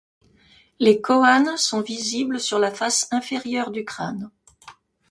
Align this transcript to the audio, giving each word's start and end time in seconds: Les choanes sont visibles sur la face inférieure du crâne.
Les 0.79 0.99
choanes 0.99 1.57
sont 1.57 1.81
visibles 1.81 2.39
sur 2.39 2.57
la 2.57 2.71
face 2.71 3.07
inférieure 3.11 3.69
du 3.69 3.85
crâne. 3.85 4.31